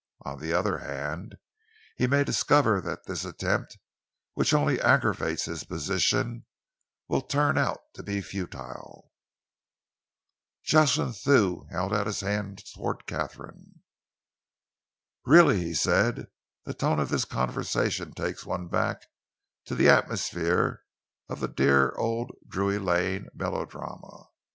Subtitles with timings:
[0.23, 1.35] On the other hand,
[1.95, 3.77] he may discover that this attempt,
[4.33, 6.47] which only aggravates his position,
[7.07, 9.11] will turn out to be futile."
[10.63, 13.83] Jocelyn Thew held out his hand towards Katharine.
[15.23, 16.25] "Really," he said,
[16.65, 19.05] "the tone of this conversation takes one back
[19.65, 20.83] to the atmosphere
[21.29, 24.29] of the dear old Drury Lane melodrama.